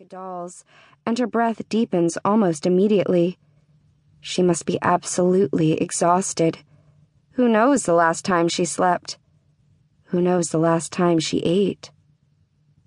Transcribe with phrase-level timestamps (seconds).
[0.00, 0.64] like doll's,
[1.06, 3.38] and her breath deepens almost immediately.
[4.20, 6.58] She must be absolutely exhausted.
[7.34, 9.18] Who knows the last time she slept?
[10.06, 11.92] Who knows the last time she ate?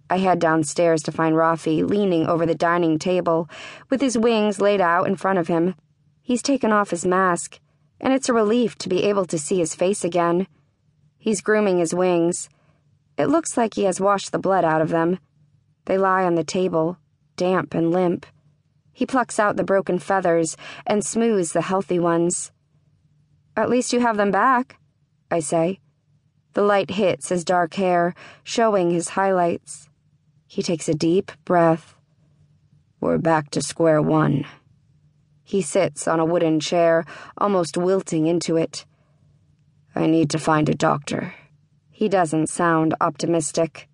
[0.10, 3.50] I head downstairs to find Raffe leaning over the dining table
[3.90, 5.76] with his wings laid out in front of him.
[6.22, 7.62] He's taken off his mask,
[8.02, 10.46] and it's a relief to be able to see his face again.
[11.18, 12.50] He's grooming his wings.
[13.18, 15.20] It looks like he has washed the blood out of them.
[15.88, 16.98] They lie on the table,
[17.38, 18.26] damp and limp.
[18.92, 22.52] He plucks out the broken feathers and smooths the healthy ones.
[23.56, 24.80] At least you have them back,
[25.32, 25.80] I say.
[26.56, 29.88] The light hits his dark hair, showing his highlights.
[30.46, 31.96] He takes a deep breath.
[33.00, 34.46] We're back to square one.
[35.46, 37.06] He sits on a wooden chair,
[37.38, 38.84] almost wilting into it.
[39.96, 41.34] I need to find a doctor.
[41.92, 43.88] He doesn't sound optimistic.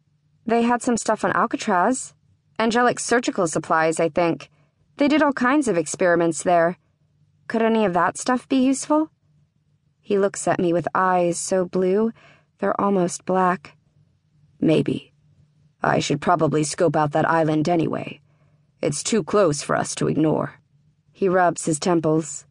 [0.45, 2.13] They had some stuff on Alcatraz.
[2.59, 4.49] Angelic surgical supplies, I think.
[4.97, 6.77] They did all kinds of experiments there.
[7.47, 9.09] Could any of that stuff be useful?
[9.99, 12.11] He looks at me with eyes so blue,
[12.59, 13.75] they're almost black.
[14.59, 15.13] Maybe.
[15.81, 18.21] I should probably scope out that island anyway.
[18.81, 20.59] It's too close for us to ignore.
[21.11, 22.45] He rubs his temples.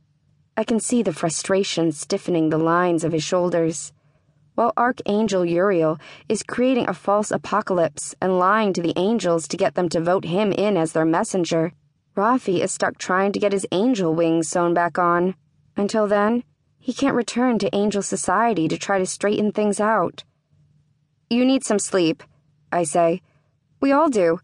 [0.56, 3.92] I can see the frustration stiffening the lines of his shoulders.
[4.55, 9.75] While Archangel Uriel is creating a false apocalypse and lying to the angels to get
[9.75, 11.72] them to vote him in as their messenger,
[12.14, 15.34] Raffe is stuck trying to get his angel wings sewn back on.
[15.77, 16.45] Until then,
[16.78, 20.25] he can't return to angel society to try to straighten things out.
[21.30, 22.23] You need some sleep,
[22.70, 23.23] I say.
[23.80, 24.41] We all do.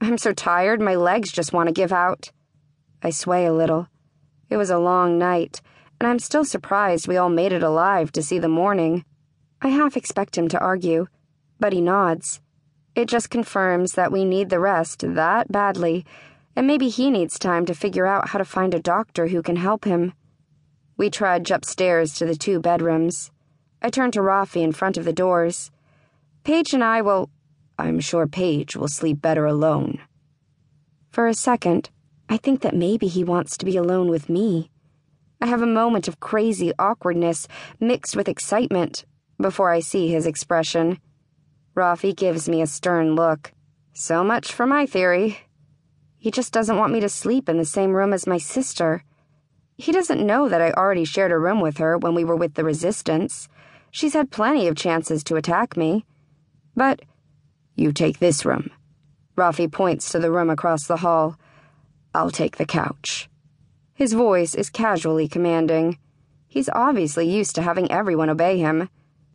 [0.00, 2.32] I'm so tired, my legs just want to give out.
[3.02, 3.88] I sway a little.
[4.48, 5.60] It was a long night,
[6.00, 9.04] and I'm still surprised we all made it alive to see the morning.
[9.62, 11.06] I half expect him to argue,
[11.58, 12.40] but he nods.
[12.94, 16.04] It just confirms that we need the rest that badly
[16.54, 19.56] and maybe he needs time to figure out how to find a doctor who can
[19.56, 20.12] help him.
[20.96, 23.30] We trudge upstairs to the two bedrooms.
[23.80, 25.70] I turn to Raffe in front of the doors.
[26.44, 27.30] Paige and I will.
[27.78, 29.98] I'm sure Paige will sleep better alone.
[31.10, 31.90] For a second,
[32.28, 34.70] I think that maybe he wants to be alone with me.
[35.40, 37.48] I have a moment of crazy awkwardness
[37.80, 39.04] mixed with excitement
[39.40, 40.98] before I see his expression.
[41.74, 43.52] Raffe gives me a stern look.
[43.92, 45.38] So much for my theory.
[46.18, 49.04] He just doesn't want me to sleep in the same room as my sister.
[49.76, 52.54] He doesn't know that I already shared a room with her when we were with
[52.54, 53.48] the Resistance.
[53.90, 56.04] She's had plenty of chances to attack me.
[56.76, 57.00] But.
[57.74, 58.70] You take this room.
[59.36, 61.36] Raffe points to the room across the hall.
[62.14, 63.28] I'll take the couch.
[63.94, 65.98] His voice is casually commanding.
[66.46, 68.90] He's obviously used to having everyone obey him.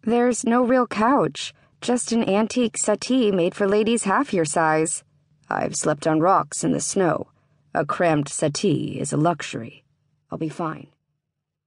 [0.08, 5.04] There's no real couch, just an antique settee made for ladies half your size.
[5.50, 7.28] I've slept on rocks in the snow.
[7.74, 9.84] A cramped settee is a luxury.
[10.32, 10.88] I'll be fine.